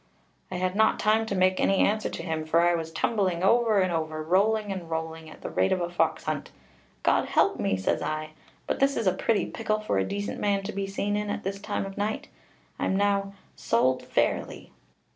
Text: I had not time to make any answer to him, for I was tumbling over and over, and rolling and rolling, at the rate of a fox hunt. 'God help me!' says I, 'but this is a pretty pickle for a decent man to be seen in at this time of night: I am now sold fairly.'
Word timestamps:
I 0.49 0.55
had 0.55 0.75
not 0.75 0.97
time 0.97 1.27
to 1.27 1.35
make 1.35 1.59
any 1.59 1.77
answer 1.77 2.09
to 2.09 2.23
him, 2.23 2.43
for 2.43 2.61
I 2.61 2.73
was 2.73 2.91
tumbling 2.91 3.43
over 3.43 3.79
and 3.81 3.93
over, 3.93 4.23
and 4.23 4.31
rolling 4.31 4.71
and 4.71 4.89
rolling, 4.89 5.29
at 5.29 5.41
the 5.41 5.49
rate 5.51 5.71
of 5.71 5.79
a 5.79 5.91
fox 5.91 6.23
hunt. 6.23 6.49
'God 7.03 7.25
help 7.25 7.59
me!' 7.59 7.77
says 7.77 8.01
I, 8.01 8.31
'but 8.65 8.79
this 8.79 8.97
is 8.97 9.05
a 9.05 9.13
pretty 9.13 9.45
pickle 9.45 9.79
for 9.79 9.99
a 9.99 10.03
decent 10.03 10.39
man 10.39 10.63
to 10.63 10.71
be 10.73 10.87
seen 10.87 11.15
in 11.15 11.29
at 11.29 11.43
this 11.43 11.59
time 11.61 11.85
of 11.85 11.99
night: 11.99 12.29
I 12.79 12.85
am 12.85 12.95
now 12.95 13.33
sold 13.55 14.01
fairly.' 14.01 14.71